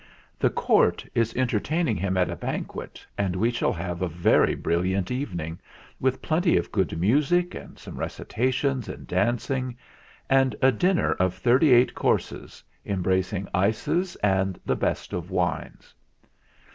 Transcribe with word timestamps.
The 0.39 0.49
Court 0.49 1.05
is 1.13 1.31
entertaining 1.35 1.95
him 1.95 2.17
at 2.17 2.31
a 2.31 2.35
banquet, 2.35 3.05
and 3.19 3.35
we 3.35 3.51
shall 3.51 3.71
have 3.73 4.01
a 4.01 4.07
very 4.07 4.55
brilliant 4.55 5.11
evening, 5.11 5.59
with 5.99 6.23
plenty 6.23 6.57
of 6.57 6.65
104 6.73 6.83
THE 6.83 6.89
FLINT 6.89 6.89
HEART 6.89 6.89
good 6.89 6.99
music 6.99 7.55
and 7.63 7.77
some 7.77 7.99
recitations 7.99 8.89
and 8.89 9.05
dancing, 9.05 9.77
and 10.27 10.55
a 10.59 10.71
dinner 10.71 11.11
of 11.19 11.35
thirty 11.35 11.71
eight 11.71 11.93
courses, 11.93 12.63
embrac 12.83 13.31
ing 13.31 13.47
ices 13.53 14.15
and 14.23 14.59
the 14.65 14.75
best 14.75 15.13
of 15.13 15.29
wines." 15.29 15.93